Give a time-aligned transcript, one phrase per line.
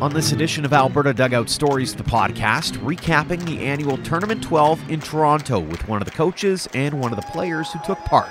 [0.00, 5.00] On this edition of Alberta Dugout Stories, the podcast, recapping the annual Tournament 12 in
[5.00, 8.30] Toronto with one of the coaches and one of the players who took part.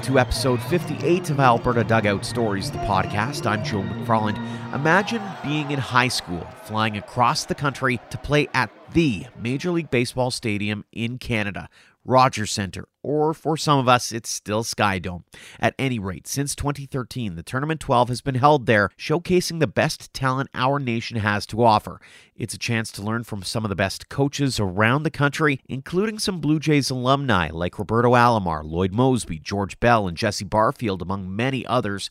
[0.00, 3.44] Welcome to episode 58 of Alberta Dugout Stories, the podcast.
[3.44, 4.38] I'm Joe McFarland.
[4.74, 9.90] Imagine being in high school, flying across the country to play at the Major League
[9.90, 11.68] Baseball stadium in Canada,
[12.04, 15.24] Rogers Centre, or for some of us, it's still Skydome.
[15.58, 20.12] At any rate, since 2013, the Tournament 12 has been held there, showcasing the best
[20.14, 22.00] talent our nation has to offer.
[22.34, 26.18] It's a chance to learn from some of the best coaches around the country, including
[26.18, 31.34] some Blue Jays alumni like Roberto Alomar, Lloyd Moseby, George Bell, and Jesse Barfield, among
[31.34, 32.08] many others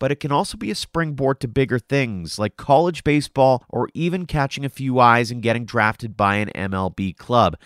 [0.00, 4.26] but it can also be a springboard to bigger things like college baseball or even
[4.26, 7.56] catching a few eyes and getting drafted by an MLB club.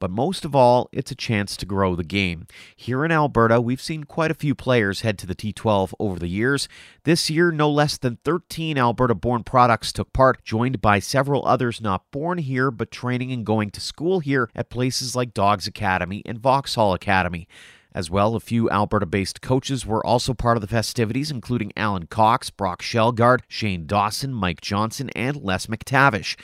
[0.00, 2.46] But most of all, it's a chance to grow the game.
[2.74, 6.26] Here in Alberta, we've seen quite a few players head to the T12 over the
[6.26, 6.68] years.
[7.04, 11.80] This year, no less than 13 Alberta born products took part, joined by several others
[11.80, 16.22] not born here but training and going to school here at places like Dawgs Academy
[16.24, 17.46] and Vauxhall Academy.
[17.92, 22.06] As well, a few Alberta based coaches were also part of the festivities, including Alan
[22.06, 26.36] Cox, Brock Shelgard, Shane Dawson, Mike Johnson, and Les McTavish.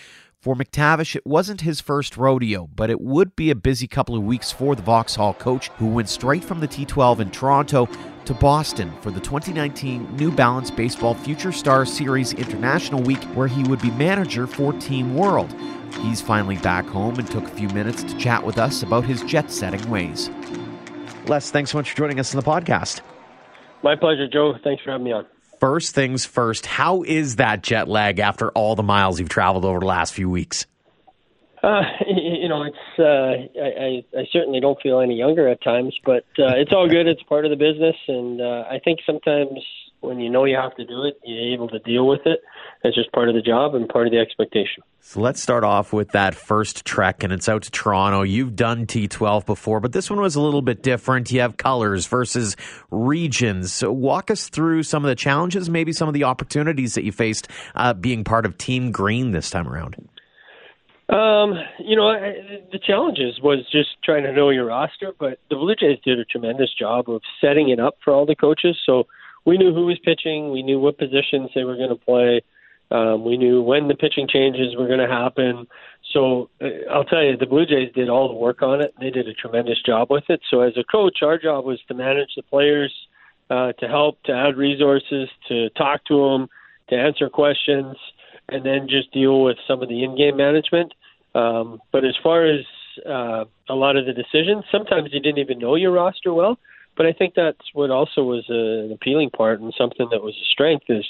[0.47, 4.23] For McTavish, it wasn't his first rodeo, but it would be a busy couple of
[4.23, 7.89] weeks for the Vauxhall coach, who went straight from the T12 in Toronto
[8.27, 13.65] to Boston for the 2019 New Balance Baseball Future Stars Series International Week, where he
[13.65, 15.53] would be manager for Team World.
[16.03, 19.25] He's finally back home and took a few minutes to chat with us about his
[19.25, 20.31] jet setting ways.
[21.27, 23.01] Les, thanks so much for joining us on the podcast.
[23.83, 24.55] My pleasure, Joe.
[24.63, 25.27] Thanks for having me on
[25.61, 29.81] first things first, how is that jet lag after all the miles you've traveled over
[29.81, 30.67] the last few weeks?
[31.63, 36.25] Uh, you know, it's uh, I, I certainly don't feel any younger at times, but
[36.39, 37.07] uh, it's all good.
[37.07, 39.61] It's part of the business, and uh, I think sometimes
[40.01, 42.41] when you know you have to do it, you're able to deal with it.
[42.85, 44.83] It's just part of the job and part of the expectation.
[45.01, 48.23] So let's start off with that first trek, and it's out to Toronto.
[48.23, 51.31] You've done T12 before, but this one was a little bit different.
[51.31, 52.57] You have colors versus
[52.91, 53.73] regions.
[53.73, 57.13] So walk us through some of the challenges, maybe some of the opportunities that you
[57.13, 59.97] faced uh, being part of Team Green this time around.
[61.09, 62.11] Um, you know,
[62.73, 66.25] the challenges was just trying to know your roster, but the Blue Jays did a
[66.25, 68.77] tremendous job of setting it up for all the coaches.
[68.85, 69.07] So
[69.47, 72.43] we knew who was pitching, we knew what positions they were going to play,
[72.91, 75.67] um, we knew when the pitching changes were going to happen.
[76.13, 78.95] So uh, I'll tell you, the Blue Jays did all the work on it.
[79.01, 80.41] They did a tremendous job with it.
[80.51, 82.95] So as a coach, our job was to manage the players,
[83.51, 86.49] uh, to help, to add resources, to talk to them,
[86.91, 87.97] to answer questions,
[88.49, 90.93] and then just deal with some of the in-game management.
[91.35, 92.65] Um, but as far as
[93.05, 96.59] uh, a lot of the decisions, sometimes you didn't even know your roster well.
[96.97, 100.35] But I think that's what also was a, an appealing part and something that was
[100.35, 101.05] a strength is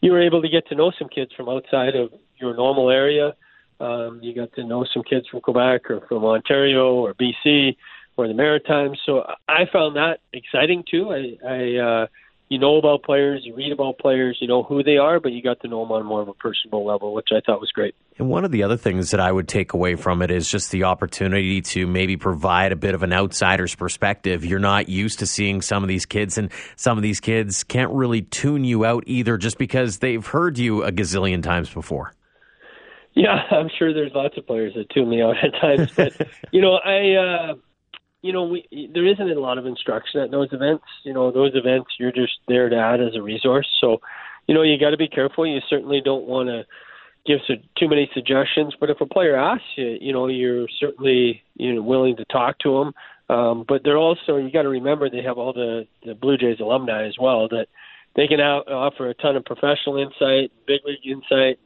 [0.00, 3.34] you were able to get to know some kids from outside of your normal area.
[3.80, 7.76] Um, you got to know some kids from Quebec or from Ontario or BC
[8.16, 8.98] or the Maritimes.
[9.06, 11.10] So I found that exciting too.
[11.10, 12.06] I, I uh,
[12.50, 15.40] you know about players, you read about players, you know who they are, but you
[15.40, 17.94] got to know them on more of a personal level, which I thought was great.
[18.18, 20.72] And one of the other things that I would take away from it is just
[20.72, 24.44] the opportunity to maybe provide a bit of an outsider's perspective.
[24.44, 27.92] You're not used to seeing some of these kids, and some of these kids can't
[27.92, 32.12] really tune you out either just because they've heard you a gazillion times before.
[33.14, 36.60] Yeah, I'm sure there's lots of players that tune me out at times, but you
[36.60, 37.12] know, I.
[37.12, 37.54] Uh,
[38.22, 40.84] you know, we there isn't a lot of instruction at those events.
[41.04, 43.68] You know, those events you're just there to add as a resource.
[43.80, 44.00] So,
[44.46, 45.46] you know, you got to be careful.
[45.46, 46.64] You certainly don't want to
[47.26, 48.74] give su- too many suggestions.
[48.78, 52.58] But if a player asks you, you know, you're certainly you know willing to talk
[52.60, 52.92] to them.
[53.34, 56.60] Um, but they're also you got to remember they have all the the Blue Jays
[56.60, 57.66] alumni as well that
[58.16, 61.58] they can out, offer a ton of professional insight, big league insight,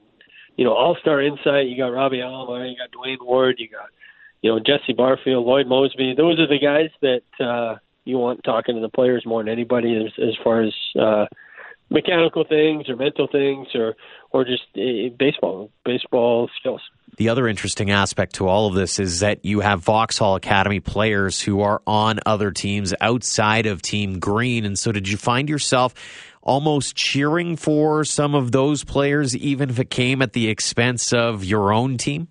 [0.57, 1.67] you know, all star insight.
[1.67, 3.89] You got Robbie Alomar, you got Duane Ward, you got
[4.45, 8.75] you know, Jesse Barfield, Lloyd Moseby, those are the guys that uh, you want talking
[8.75, 11.25] to the players more than anybody as, as far as uh,
[11.89, 13.95] mechanical things or mental things or
[14.33, 16.83] or just uh, baseball baseball skills.
[17.17, 21.41] The other interesting aspect to all of this is that you have Vauxhall Academy players
[21.41, 25.95] who are on other teams outside of Team Green, and so did you find yourself
[26.43, 31.47] almost cheering for some of those players, even if it came at the expense of
[31.47, 32.29] your own team?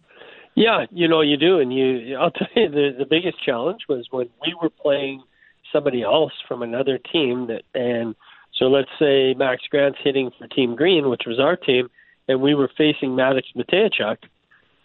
[0.55, 2.15] Yeah, you know you do, and you.
[2.17, 5.23] I'll tell you the the biggest challenge was when we were playing
[5.71, 8.15] somebody else from another team that, and
[8.59, 11.89] So let's say Max Grant's hitting for Team Green, which was our team,
[12.27, 14.17] and we were facing Maddox Mateychuk.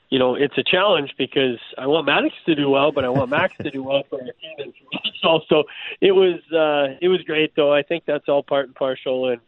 [0.09, 3.31] You know, it's a challenge because I want Maddox to do well, but I want
[3.31, 5.64] Max to do well for our team and for us also.
[6.00, 7.75] It was uh, it was great though.
[7.75, 9.41] I think that's all part and parcel, and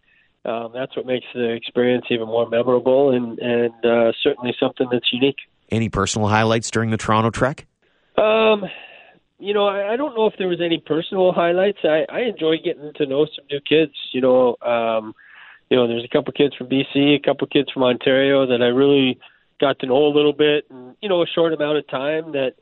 [0.44, 5.10] um, that's what makes the experience even more memorable and and uh, certainly something that's
[5.12, 5.38] unique.
[5.70, 7.66] Any personal highlights during the Toronto trek?
[8.16, 8.64] Um,
[9.38, 11.78] you know, I, I don't know if there was any personal highlights.
[11.84, 13.92] I, I enjoy getting to know some new kids.
[14.12, 15.14] You know, um,
[15.70, 18.66] you know, there's a couple kids from BC, a couple kids from Ontario that I
[18.66, 19.18] really
[19.60, 22.54] got to know a little bit, and you know, a short amount of time that,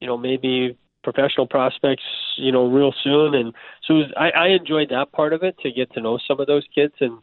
[0.00, 2.02] you know, maybe professional prospects,
[2.36, 3.34] you know, real soon.
[3.34, 3.54] And
[3.86, 6.46] so was, I, I enjoyed that part of it to get to know some of
[6.46, 7.18] those kids and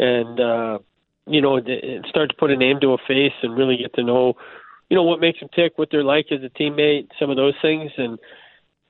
[0.00, 0.78] and uh,
[1.26, 1.60] you know,
[2.08, 4.34] start to put a name to a face and really get to know,
[4.88, 7.54] you know, what makes them tick, what they're like as a teammate, some of those
[7.60, 8.18] things, and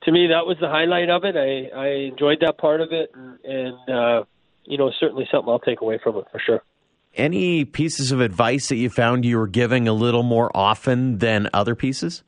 [0.03, 1.35] to me, that was the highlight of it.
[1.35, 4.23] I, I enjoyed that part of it, and, and uh,
[4.63, 6.63] you know, certainly something I'll take away from it for sure.
[7.15, 11.49] Any pieces of advice that you found you were giving a little more often than
[11.53, 12.23] other pieces?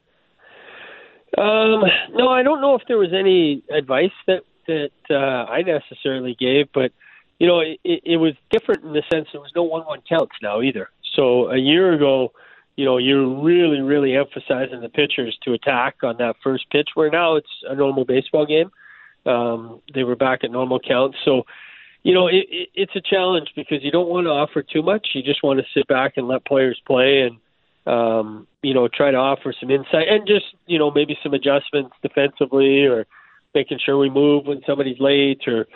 [1.38, 1.84] Um,
[2.14, 6.68] no, I don't know if there was any advice that that uh, I necessarily gave,
[6.74, 6.92] but
[7.40, 10.62] you know, it, it was different in the sense there was no one-one counts now
[10.62, 10.90] either.
[11.16, 12.34] So a year ago,
[12.82, 16.90] you know, you're really, really emphasizing the pitchers to attack on that first pitch.
[16.96, 18.72] Where now it's a normal baseball game.
[19.24, 21.44] Um, they were back at normal counts, so
[22.02, 25.10] you know it, it, it's a challenge because you don't want to offer too much.
[25.14, 27.38] You just want to sit back and let players play and
[27.86, 31.94] um, you know try to offer some insight and just you know maybe some adjustments
[32.02, 33.06] defensively or
[33.54, 35.68] making sure we move when somebody's late or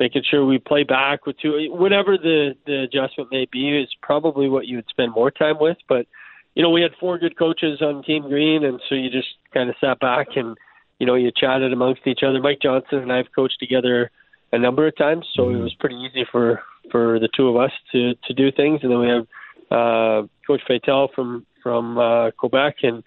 [0.00, 4.48] making sure we play back with two whatever the the adjustment may be is probably
[4.48, 6.06] what you would spend more time with but
[6.54, 9.68] you know, we had four good coaches on Team Green, and so you just kind
[9.68, 10.56] of sat back and,
[10.98, 12.40] you know, you chatted amongst each other.
[12.40, 14.10] Mike Johnson and I have coached together
[14.52, 17.72] a number of times, so it was pretty easy for for the two of us
[17.92, 18.80] to to do things.
[18.82, 19.26] And then we have
[19.70, 23.02] uh, Coach Fatel from from uh, Quebec and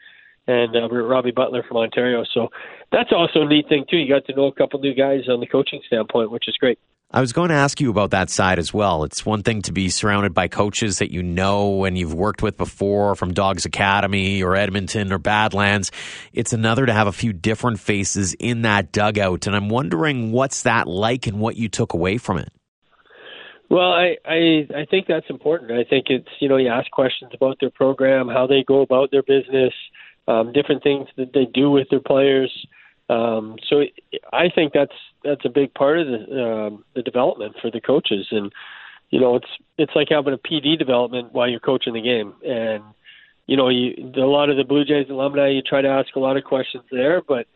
[0.47, 2.25] and uh, Robbie Butler from Ontario.
[2.33, 2.49] So
[2.91, 3.97] that's also a neat thing too.
[3.97, 6.79] You got to know a couple new guys on the coaching standpoint, which is great.
[7.09, 9.05] I was going to ask you about that side as well.
[9.05, 12.57] It's one thing to be surrounded by coaches that you know and you've worked with
[12.57, 15.89] before from Dawgs Academy or Edmonton or Badlands.
[16.33, 19.47] It's another to have a few different faces in that dugout.
[19.47, 22.51] And I'm wondering what's that like and what you took away from it.
[23.69, 25.71] Well, I, I I think that's important.
[25.71, 29.11] I think it's you know you ask questions about their program, how they go about
[29.11, 29.73] their business,
[30.27, 32.51] um, different things that they do with their players.
[33.09, 33.83] Um, so
[34.33, 38.27] I think that's that's a big part of the um, the development for the coaches,
[38.31, 38.51] and
[39.09, 42.83] you know it's it's like having a PD development while you're coaching the game, and
[43.45, 46.19] you know you a lot of the Blue Jays alumni you try to ask a
[46.19, 47.47] lot of questions there, but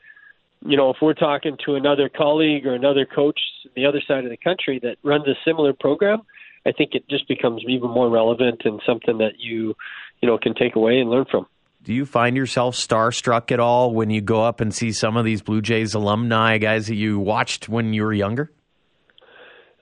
[0.65, 3.39] you know if we're talking to another colleague or another coach
[3.75, 6.21] the other side of the country that runs a similar program,
[6.65, 9.75] I think it just becomes even more relevant and something that you
[10.21, 11.45] you know can take away and learn from
[11.83, 15.25] do you find yourself starstruck at all when you go up and see some of
[15.25, 18.51] these Blue Jays alumni guys that you watched when you were younger?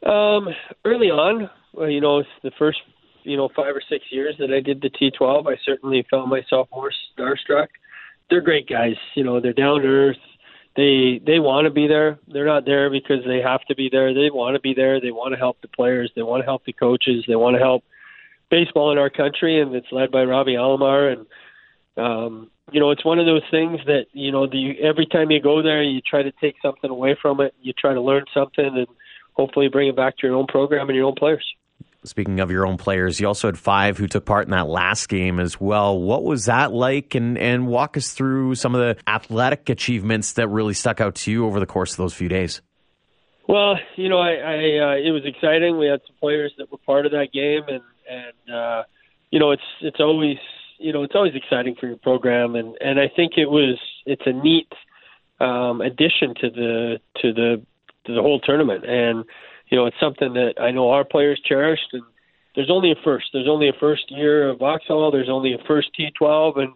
[0.06, 0.48] Um,
[0.86, 2.80] early on, well, you know, the first
[3.24, 6.70] you know five or six years that I did the T12, I certainly found myself
[6.72, 7.68] more starstruck.
[8.30, 8.96] They're great guys.
[9.16, 10.18] You know, they're down to earth.
[10.78, 12.18] They they want to be there.
[12.28, 14.14] They're not there because they have to be there.
[14.14, 15.02] They want to be there.
[15.02, 16.12] They want to help the players.
[16.16, 17.26] They want to help the coaches.
[17.28, 17.84] They want to help
[18.50, 21.26] baseball in our country, and it's led by Robbie Alomar and
[22.00, 25.42] um, you know, it's one of those things that you know, the every time you
[25.42, 27.54] go there, you try to take something away from it.
[27.62, 28.88] You try to learn something, and
[29.34, 31.46] hopefully bring it back to your own program and your own players.
[32.06, 35.10] Speaking of your own players, you also had five who took part in that last
[35.10, 36.00] game as well.
[36.00, 37.14] What was that like?
[37.14, 41.32] And and walk us through some of the athletic achievements that really stuck out to
[41.32, 42.62] you over the course of those few days.
[43.48, 45.78] Well, you know, I, I uh, it was exciting.
[45.78, 48.84] We had some players that were part of that game, and and uh,
[49.32, 50.38] you know, it's it's always
[50.80, 54.22] you know it's always exciting for your program, and and I think it was it's
[54.26, 54.72] a neat
[55.40, 57.62] um, addition to the to the
[58.06, 59.26] to the whole tournament, and
[59.68, 61.90] you know it's something that I know our players cherished.
[61.94, 62.04] And
[62.56, 63.28] there's only a first.
[63.34, 65.12] There's only a first year of Vauxhall.
[65.12, 66.74] There's only a first T12, and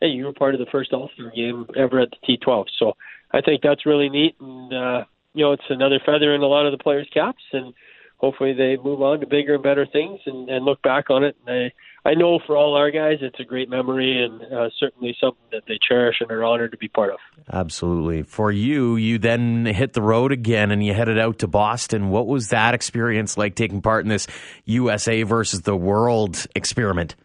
[0.00, 2.66] hey, you were part of the first All Star game ever at the T12.
[2.78, 2.92] So
[3.32, 6.66] I think that's really neat, and uh, you know it's another feather in a lot
[6.66, 7.72] of the players' caps, and
[8.18, 11.36] hopefully they move on to bigger and better things and, and look back on it.
[11.38, 11.74] And they
[12.06, 15.64] I know for all our guys, it's a great memory and uh, certainly something that
[15.66, 17.18] they cherish and are honored to be part of.
[17.52, 18.22] Absolutely.
[18.22, 22.10] For you, you then hit the road again and you headed out to Boston.
[22.10, 24.28] What was that experience like taking part in this
[24.66, 27.16] USA versus the world experiment?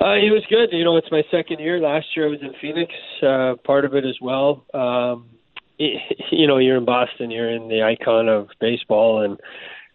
[0.00, 0.70] Uh, it was good.
[0.72, 1.78] You know, it's my second year.
[1.78, 4.66] Last year I was in Phoenix, uh, part of it as well.
[4.74, 5.30] Um,
[5.78, 9.38] it, you know, you're in Boston, you're in the icon of baseball, and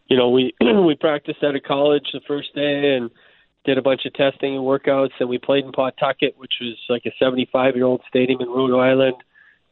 [0.08, 3.12] you know, we we practiced out of college the first day and
[3.66, 7.04] did a bunch of testing and workouts, and we played in Pawtucket, which was like
[7.06, 9.16] a 75 year old stadium in Rhode Island,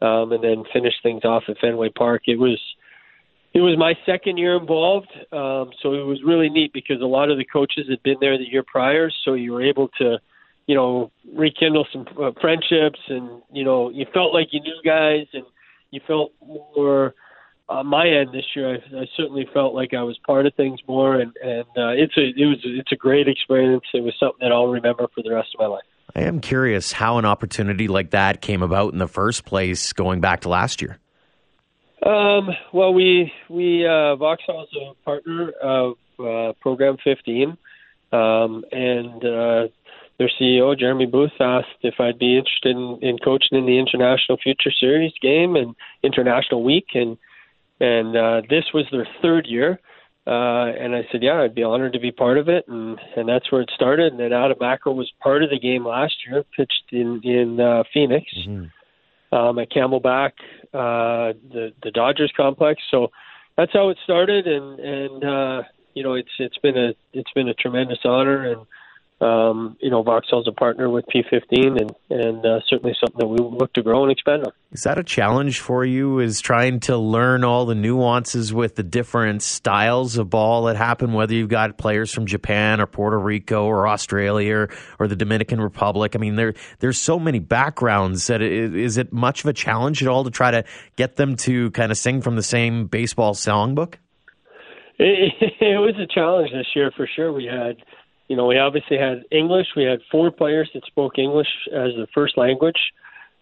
[0.02, 2.24] um, and then finished things off at Fenway Park.
[2.28, 2.60] It was
[3.54, 7.32] it was my second year involved, um, so it was really neat because a lot
[7.32, 10.20] of the coaches had been there the year prior, so you were able to,
[10.68, 15.26] you know, rekindle some uh, friendships, and you know, you felt like you knew guys,
[15.34, 15.46] and
[15.90, 17.16] you felt more
[17.70, 20.80] on my end this year, I, I certainly felt like I was part of things
[20.88, 23.86] more, and and uh, it's a it was it's a great experience.
[23.94, 25.84] It was something that I'll remember for the rest of my life.
[26.16, 30.20] I am curious how an opportunity like that came about in the first place, going
[30.20, 30.98] back to last year.
[32.04, 37.58] Um, well, we we uh, Vauxhall is a partner of uh, Program 15,
[38.12, 39.68] um, and uh,
[40.18, 44.38] their CEO Jeremy Booth asked if I'd be interested in, in coaching in the International
[44.42, 47.18] Future Series game and International Week, and
[47.80, 49.80] and uh, this was their third year.
[50.28, 53.28] Uh, and I said, yeah, I'd be honored to be part of it, and and
[53.28, 54.12] that's where it started.
[54.12, 57.84] And then Adam Macko was part of the game last year, pitched in in uh,
[57.92, 59.36] Phoenix mm-hmm.
[59.36, 60.34] um, at Camelback,
[60.74, 62.82] uh, the the Dodgers complex.
[62.92, 63.12] So
[63.58, 65.64] that's how it started, and and uh,
[65.96, 68.62] you know it's it's been a it's been a tremendous honor, and
[69.22, 73.38] um, you know, Vauxhall's a partner with P15 and, and uh, certainly something that we
[73.38, 74.54] look to grow and expand on.
[74.72, 76.20] Is that a challenge for you?
[76.20, 81.12] Is trying to learn all the nuances with the different styles of ball that happen,
[81.12, 85.60] whether you've got players from Japan or Puerto Rico or Australia or, or the Dominican
[85.60, 86.16] Republic?
[86.16, 90.02] I mean, there there's so many backgrounds that it, is it much of a challenge
[90.02, 90.64] at all to try to
[90.96, 93.96] get them to kind of sing from the same baseball songbook?
[94.98, 97.34] It, it was a challenge this year for sure.
[97.34, 97.78] We had
[98.30, 99.68] you know, we obviously had English.
[99.76, 102.78] We had four players that spoke English as the first language.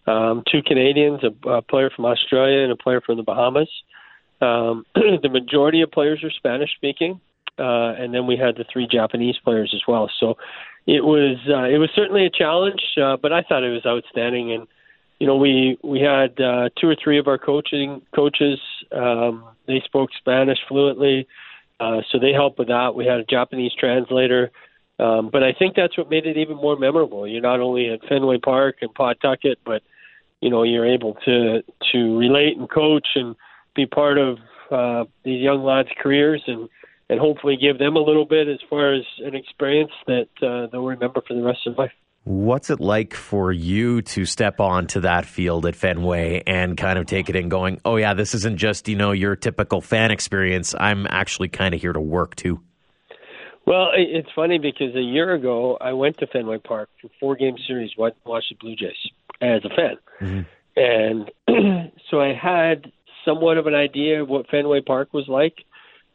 [0.06, 3.68] Um, two Canadians, a, a player from Australia, and a player from the Bahamas.
[4.40, 7.20] Um, the majority of players are Spanish speaking,
[7.58, 10.10] uh, and then we had the three Japanese players as well.
[10.18, 10.38] So
[10.86, 14.52] it was uh, it was certainly a challenge, uh, but I thought it was outstanding.
[14.52, 14.66] And
[15.18, 18.58] you know, we we had uh, two or three of our coaching coaches.
[18.90, 21.28] Um, they spoke Spanish fluently,
[21.78, 22.94] uh, so they helped with that.
[22.94, 24.50] We had a Japanese translator.
[24.98, 27.26] Um, but I think that's what made it even more memorable.
[27.26, 29.82] You're not only at Fenway Park and Pawtucket, but
[30.40, 31.62] you know you're able to
[31.92, 33.36] to relate and coach and
[33.74, 34.38] be part of
[34.70, 36.68] uh, these young lads' careers and
[37.10, 40.84] and hopefully give them a little bit as far as an experience that uh, they'll
[40.84, 41.92] remember for the rest of their life.
[42.24, 47.06] What's it like for you to step onto that field at Fenway and kind of
[47.06, 50.74] take it in going, oh, yeah, this isn't just, you know, your typical fan experience.
[50.78, 52.60] I'm actually kind of here to work too?
[53.68, 57.56] Well, it's funny because a year ago I went to Fenway Park for four game
[57.66, 58.96] series, watched the Blue Jays
[59.42, 60.40] as a fan, mm-hmm.
[60.74, 62.90] and so I had
[63.26, 65.52] somewhat of an idea of what Fenway Park was like.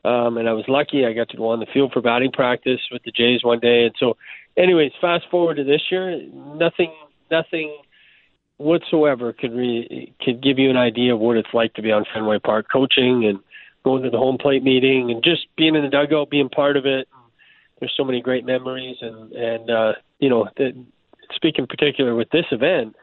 [0.03, 2.79] Um, and I was lucky; I got to go on the field for batting practice
[2.91, 3.83] with the Jays one day.
[3.85, 4.17] And so,
[4.57, 6.91] anyways, fast forward to this year, nothing,
[7.29, 7.77] nothing
[8.57, 12.03] whatsoever could re- could give you an idea of what it's like to be on
[12.11, 13.37] Fenway Park coaching and
[13.85, 16.87] going to the home plate meeting and just being in the dugout, being part of
[16.87, 17.07] it
[17.83, 20.71] there's so many great memories and and uh, you know the,
[21.33, 22.95] speak in particular with this event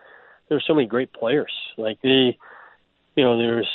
[0.48, 1.52] there's so many great players.
[1.78, 2.32] Like the
[3.16, 3.68] you know there's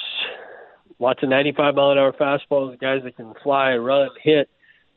[0.99, 4.49] lots of 95 mile an hour fastballs guys that can fly run hit.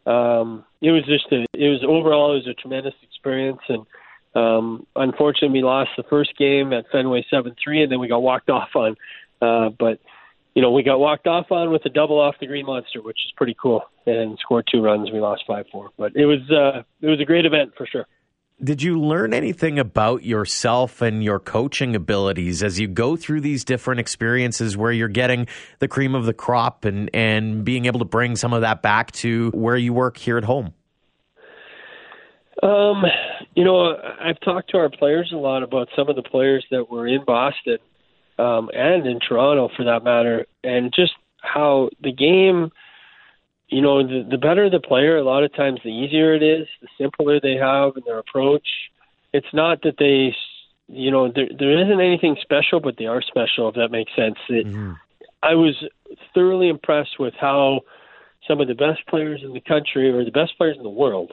[0.07, 3.61] Um it was just a it was overall it was a tremendous experience.
[3.69, 3.87] And
[4.35, 8.51] um unfortunately we lost the first game at Fenway 7-3 and then we got walked
[8.59, 8.97] off on
[9.41, 10.01] uh but
[10.59, 13.19] you know, we got walked off on with a double off the Green Monster, which
[13.25, 15.09] is pretty cool, and scored two runs.
[15.13, 18.09] We lost five four, but it was uh, it was a great event for sure.
[18.61, 23.63] Did you learn anything about yourself and your coaching abilities as you go through these
[23.63, 25.47] different experiences where you're getting
[25.79, 29.13] the cream of the crop and, and being able to bring some of that back
[29.13, 30.75] to where you work here at home?
[32.65, 33.05] Um,
[33.55, 36.91] you know, I've talked to our players a lot about some of the players that
[36.91, 37.79] were in Boston
[38.39, 42.71] um, and in Toronto for that matter, and just how the game,
[43.69, 46.67] you know, the, the better the player, a lot of times the easier it is,
[46.81, 48.67] the simpler they have in their approach.
[49.33, 50.35] It's not that they,
[50.89, 53.69] you know, there there isn't anything special, but they are special.
[53.69, 54.39] If that makes sense.
[54.49, 54.93] It, mm-hmm.
[55.43, 55.75] I was
[56.35, 57.81] thoroughly impressed with how
[58.47, 61.33] some of the best players in the country or the best players in the world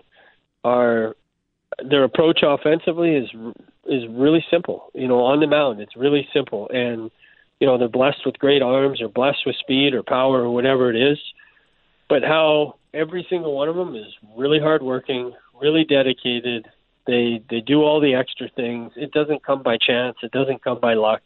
[0.63, 1.15] are
[1.83, 3.29] their approach offensively is
[3.85, 4.91] is really simple.
[4.93, 7.11] You know, on the mound, it's really simple, and
[7.59, 10.89] you know they're blessed with great arms, or blessed with speed, or power, or whatever
[10.89, 11.17] it is.
[12.09, 16.67] But how every single one of them is really hardworking, really dedicated.
[17.07, 18.93] They they do all the extra things.
[18.95, 20.17] It doesn't come by chance.
[20.23, 21.21] It doesn't come by luck.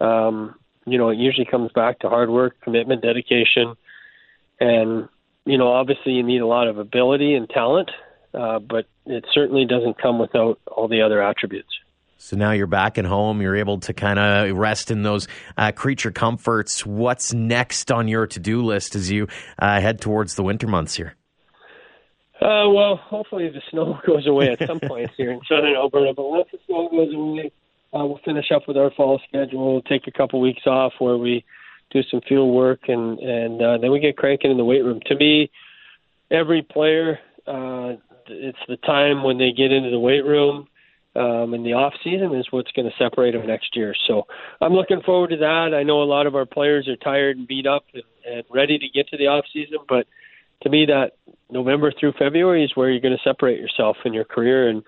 [0.00, 3.74] Um, you know, it usually comes back to hard work, commitment, dedication,
[4.58, 5.08] and
[5.46, 7.90] you know, obviously you need a lot of ability and talent,
[8.34, 11.68] uh, but it certainly doesn't come without all the other attributes.
[12.18, 13.40] So now you're back at home.
[13.40, 15.26] You're able to kind of rest in those
[15.56, 16.84] uh, creature comforts.
[16.84, 19.26] What's next on your to do list as you
[19.58, 21.14] uh, head towards the winter months here?
[22.40, 26.12] Uh, well, hopefully the snow goes away at some point here in southern Alberta.
[26.14, 27.52] But once the snow goes away,
[27.94, 29.72] uh, we'll finish up with our fall schedule.
[29.72, 31.44] We'll take a couple weeks off where we
[31.90, 35.00] do some field work, and and uh, then we get cranking in the weight room.
[35.06, 35.50] To me,
[36.30, 37.94] every player, uh,
[38.30, 40.68] it's the time when they get into the weight room
[41.16, 43.94] um, in the off season is what's going to separate them next year.
[44.06, 44.26] So
[44.60, 45.74] I'm looking forward to that.
[45.74, 48.78] I know a lot of our players are tired and beat up and, and ready
[48.78, 50.06] to get to the off season, but
[50.62, 51.12] to me, that
[51.50, 54.68] November through February is where you're going to separate yourself in your career.
[54.68, 54.82] And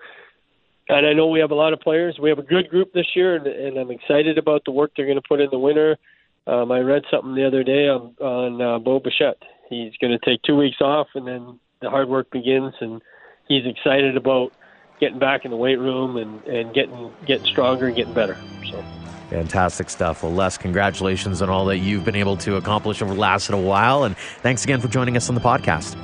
[0.89, 2.17] and I know we have a lot of players.
[2.21, 5.05] We have a good group this year, and, and I'm excited about the work they're
[5.05, 5.97] going to put in the winter.
[6.45, 9.41] Um, I read something the other day on on uh, Bo Bichette.
[9.69, 12.73] He's going to take two weeks off, and then the hard work begins.
[12.81, 13.01] And
[13.47, 14.53] he's excited about
[14.99, 18.37] getting back in the weight room and, and getting getting stronger and getting better.
[18.69, 18.83] So.
[19.29, 20.21] Fantastic stuff.
[20.21, 23.65] Well, Les, congratulations on all that you've been able to accomplish over the last little
[23.65, 24.03] while.
[24.03, 25.97] And thanks again for joining us on the podcast.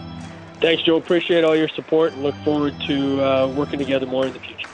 [0.60, 0.98] Thanks, Joe.
[0.98, 4.68] Appreciate all your support and look forward to uh, working together more in the future.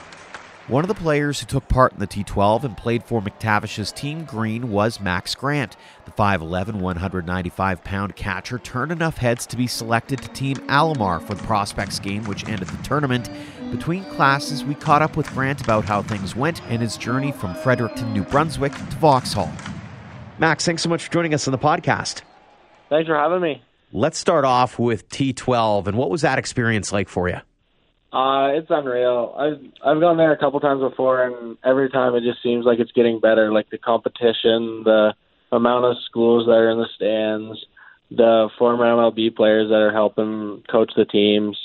[0.68, 4.24] One of the players who took part in the T12 and played for McTavish's Team
[4.24, 5.76] Green was Max Grant.
[6.06, 11.34] The 5'11, 195 pound catcher turned enough heads to be selected to Team Alomar for
[11.34, 13.30] the Prospects game, which ended the tournament.
[13.70, 17.54] Between classes, we caught up with Grant about how things went and his journey from
[17.54, 19.52] Fredericton, New Brunswick to Vauxhall.
[20.40, 22.22] Max, thanks so much for joining us on the podcast.
[22.88, 23.62] Thanks for having me.
[23.92, 27.38] Let's start off with T12, and what was that experience like for you?
[28.16, 29.34] Uh, it's unreal.
[29.36, 32.78] I've I've gone there a couple times before, and every time it just seems like
[32.78, 33.52] it's getting better.
[33.52, 35.12] Like the competition, the
[35.52, 37.62] amount of schools that are in the stands,
[38.10, 41.58] the former MLB players that are helping coach the teams.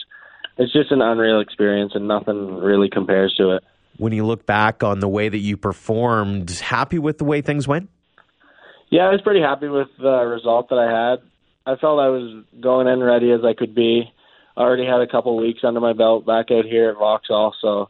[0.57, 3.63] It's just an unreal experience, and nothing really compares to it.
[3.95, 7.65] When you look back on the way that you performed, happy with the way things
[7.65, 7.89] went?
[8.89, 11.21] Yeah, I was pretty happy with the result that I had.
[11.65, 14.11] I felt I was going in ready as I could be
[14.57, 17.89] already had a couple weeks under my belt back out here at Vauxhall, so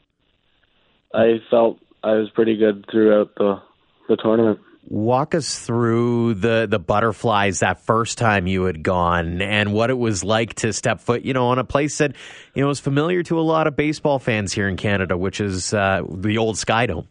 [1.13, 3.61] I felt I was pretty good throughout the
[4.07, 4.59] the tournament.
[4.87, 9.97] Walk us through the the butterflies that first time you had gone and what it
[9.97, 12.15] was like to step foot, you know, on a place that
[12.55, 15.73] you know is familiar to a lot of baseball fans here in Canada, which is
[15.73, 17.07] uh, the old Skydome.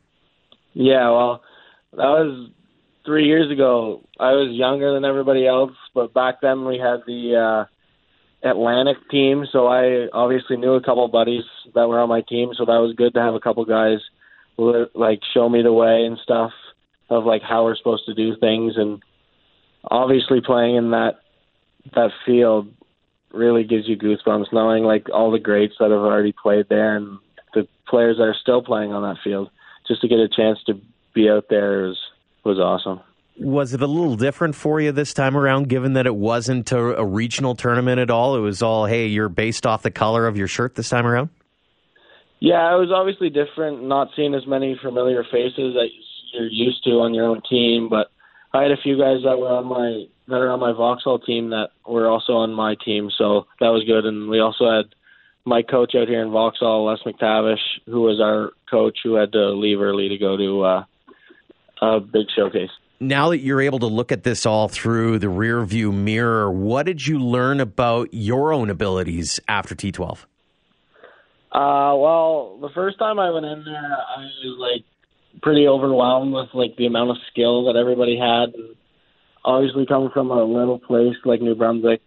[0.72, 1.42] Yeah, well,
[1.92, 2.50] that was
[3.04, 4.06] three years ago.
[4.18, 7.79] I was younger than everybody else, but back then we had the uh,
[8.42, 12.64] Atlantic team, so I obviously knew a couple buddies that were on my team, so
[12.64, 13.98] that was good to have a couple guys
[14.94, 16.52] like show me the way and stuff
[17.08, 19.02] of like how we're supposed to do things and
[19.90, 21.20] obviously playing in that
[21.94, 22.68] that field
[23.32, 27.18] really gives you goosebumps knowing like all the greats that have already played there and
[27.54, 29.48] the players that are still playing on that field.
[29.88, 30.78] Just to get a chance to
[31.14, 31.98] be out there was
[32.44, 33.00] was awesome
[33.38, 36.98] was it a little different for you this time around, given that it wasn't a,
[36.98, 38.36] a, regional tournament at all?
[38.36, 41.30] It was all, hey, you're based off the color of your shirt this time around?
[42.38, 45.88] Yeah, it was obviously different, not seeing as many familiar faces that
[46.32, 47.88] you're used to on your own team.
[47.88, 48.10] But
[48.52, 51.50] I had a few guys that were on my that are on my Vauxhall team
[51.50, 54.04] that were also on my team, so that was good.
[54.04, 54.94] And we also had
[55.44, 59.50] my coach out here in Vauxhall, Les McTavish, who was our coach, who had to
[59.50, 60.84] leave early to go to uh,
[61.82, 65.64] a big showcase now that you're able to look at this all through the rear
[65.64, 70.24] view mirror, what did you learn about your own abilities after T12?
[71.52, 74.84] Uh, well, the first time I went in there, I was like
[75.42, 78.52] pretty overwhelmed with like the amount of skill that everybody had.
[79.44, 82.02] Obviously, coming from a little place like New Brunswick,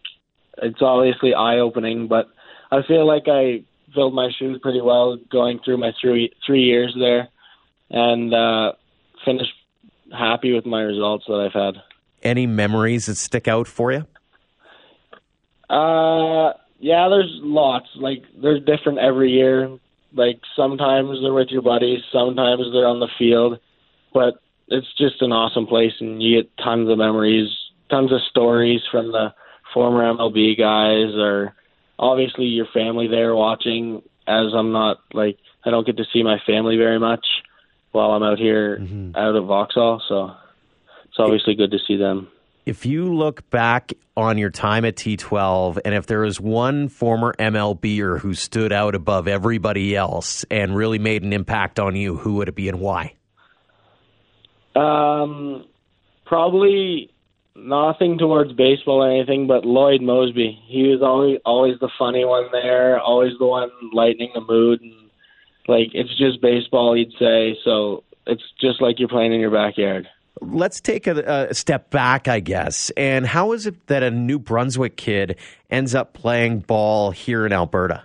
[0.62, 2.08] it's obviously eye opening.
[2.08, 2.28] But
[2.72, 6.96] I feel like I filled my shoes pretty well going through my three three years
[6.98, 7.28] there,
[7.90, 8.74] and uh,
[9.26, 9.52] finished
[10.14, 11.82] happy with my results that I've had.
[12.22, 14.06] Any memories that stick out for you?
[15.70, 17.88] Uh, yeah, there's lots.
[17.96, 19.78] Like they're different every year.
[20.14, 23.60] Like sometimes they're with your buddies, sometimes they're on the field,
[24.14, 24.36] but
[24.68, 27.50] it's just an awesome place, and you get tons of memories,
[27.90, 29.34] tons of stories from the
[29.74, 31.56] former MLB guys, or
[31.98, 34.04] obviously your family there watching.
[34.28, 37.26] As I'm not like I don't get to see my family very much,
[37.94, 39.16] while I'm out here mm-hmm.
[39.16, 40.02] out of Vauxhall.
[40.08, 40.32] So
[41.06, 42.28] it's obviously good to see them.
[42.66, 47.34] If you look back on your time at T12, and if there is one former
[47.38, 52.36] MLBer who stood out above everybody else and really made an impact on you, who
[52.36, 53.16] would it be and why?
[54.76, 55.66] Um,
[56.26, 57.12] probably
[57.56, 60.58] nothing towards baseball or anything, but Lloyd Moseby.
[60.66, 65.03] He was always always the funny one there, always the one lightening the mood, and
[65.68, 67.58] like it's just baseball, he'd say.
[67.64, 70.08] So it's just like you're playing in your backyard.
[70.42, 72.90] Let's take a, a, step back, I guess.
[72.98, 75.38] And how is it that a New Brunswick kid
[75.70, 78.04] ends up playing ball here in Alberta?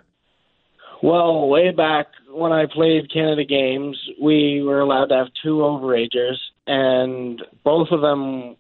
[1.03, 6.37] Well, way back when I played Canada Games, we were allowed to have two overagers,
[6.67, 8.57] and both of them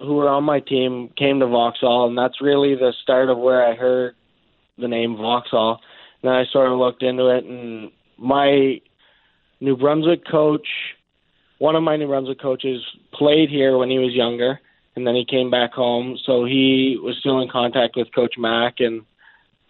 [0.00, 3.64] who were on my team came to Vauxhall, and that's really the start of where
[3.64, 4.14] I heard
[4.78, 5.80] the name Vauxhall.
[6.22, 8.80] And then I sort of looked into it, and my
[9.60, 10.66] New Brunswick coach,
[11.58, 14.60] one of my New Brunswick coaches, played here when he was younger,
[14.96, 16.18] and then he came back home.
[16.24, 19.02] So he was still in contact with Coach Mack, and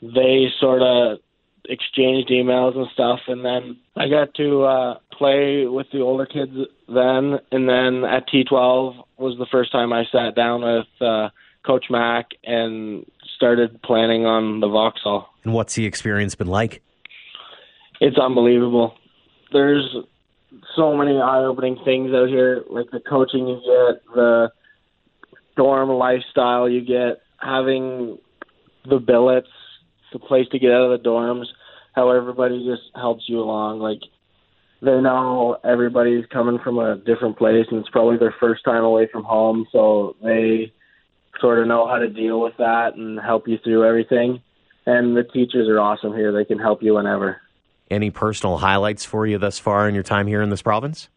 [0.03, 1.19] they sort of
[1.67, 3.21] exchanged emails and stuff.
[3.27, 6.53] And then I got to uh, play with the older kids
[6.89, 11.31] then, and then at T12 was the first time I sat down with uh,
[11.65, 15.29] Coach Mack and started planning on the Vauxhall.
[15.45, 16.83] And what's the experience been like?
[18.01, 18.95] It's unbelievable.
[19.53, 19.97] There's
[20.77, 24.53] so many eye-opening things out here, like the coaching you get, the
[25.57, 28.19] dorm lifestyle you get, having
[28.89, 29.49] the billets,
[30.13, 31.47] the place to get out of the dorms,
[31.95, 33.81] how everybody just helps you along.
[33.81, 34.01] Like
[34.83, 39.09] they know everybody's coming from a different place and it's probably their first time away
[39.11, 40.73] from home, so they
[41.41, 44.41] sort of know how to deal with that and help you through everything.
[44.87, 46.33] And the teachers are awesome here.
[46.33, 47.41] They can help you whenever.
[47.91, 51.09] Any personal highlights for you thus far in your time here in this province?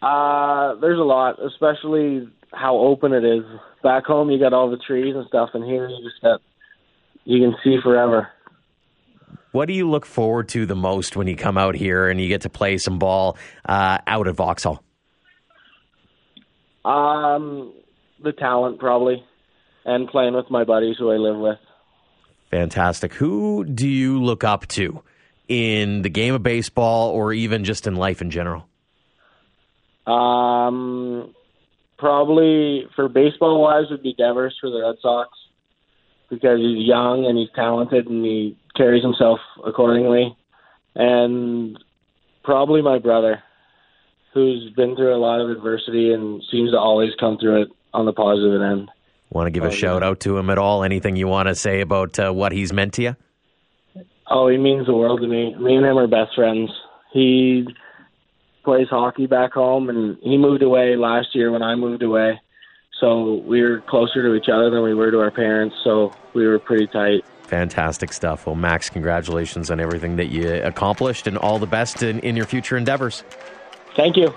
[0.00, 3.44] Uh, there's a lot, especially how open it is.
[3.82, 6.40] Back home, you got all the trees and stuff, and here you just got
[7.24, 8.28] you can see forever.
[9.52, 12.28] What do you look forward to the most when you come out here and you
[12.28, 14.82] get to play some ball uh, out at Vauxhall?
[16.84, 17.74] Um,
[18.22, 19.24] the talent probably,
[19.84, 21.58] and playing with my buddies who I live with.
[22.50, 23.14] Fantastic.
[23.14, 25.02] Who do you look up to
[25.48, 28.68] in the game of baseball or even just in life in general?
[30.06, 31.34] Um,
[31.98, 35.30] probably for baseball wise would be Devers for the Red Sox
[36.30, 40.36] because he's young and he's talented and he carries himself accordingly.
[40.94, 41.78] And
[42.44, 43.42] probably my brother,
[44.34, 48.06] who's been through a lot of adversity and seems to always come through it on
[48.06, 48.90] the positive end.
[49.30, 50.84] Want to give a shout out to him at all?
[50.84, 53.16] Anything you want to say about uh, what he's meant to you?
[54.30, 55.54] Oh, he means the world to me.
[55.54, 56.70] Me and him are best friends.
[57.12, 57.66] He
[58.64, 62.40] plays hockey back home, and he moved away last year when I moved away.
[63.00, 65.76] So we were closer to each other than we were to our parents.
[65.84, 67.24] So we were pretty tight.
[67.44, 68.44] Fantastic stuff.
[68.44, 72.44] Well, Max, congratulations on everything that you accomplished, and all the best in, in your
[72.44, 73.24] future endeavors.
[73.96, 74.34] Thank you.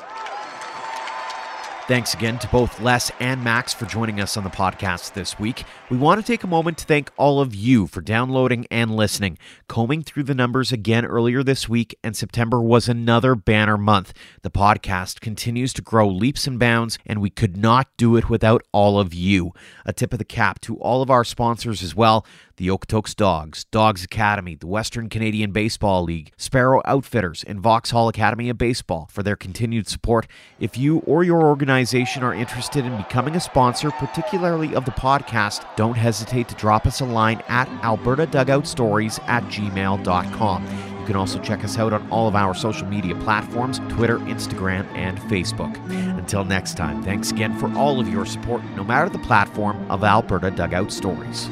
[1.91, 5.65] Thanks again to both Les and Max for joining us on the podcast this week.
[5.89, 9.37] We want to take a moment to thank all of you for downloading and listening.
[9.67, 14.13] Combing through the numbers again earlier this week, and September was another banner month.
[14.41, 18.63] The podcast continues to grow leaps and bounds, and we could not do it without
[18.71, 19.51] all of you.
[19.85, 22.25] A tip of the cap to all of our sponsors as well
[22.61, 28.49] the Okotoks Dawgs, Dawgs Academy, the Western Canadian Baseball League, Sparrow Outfitters, and Vauxhall Academy
[28.49, 30.27] of Baseball for their continued support.
[30.59, 35.65] If you or your organization are interested in becoming a sponsor, particularly of the podcast,
[35.75, 40.63] don't hesitate to drop us a line at albertadugoutstories at gmail.com.
[40.99, 44.85] You can also check us out on all of our social media platforms Twitter, Instagram,
[44.93, 45.75] and Facebook.
[46.15, 50.03] Until next time, thanks again for all of your support, no matter the platform of
[50.03, 51.49] Alberta Dugout Stories.